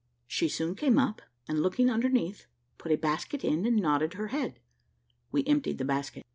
She 0.25 0.49
soon 0.49 0.73
came 0.73 0.97
up, 0.97 1.21
and 1.47 1.61
looking 1.61 1.87
underneath, 1.87 2.47
put 2.79 2.91
a 2.91 2.95
basket 2.95 3.43
in, 3.43 3.67
and 3.67 3.77
nodded 3.77 4.15
her 4.15 4.29
head. 4.29 4.59
We 5.31 5.45
emptied 5.45 5.77
the 5.77 5.85
basket. 5.85 6.25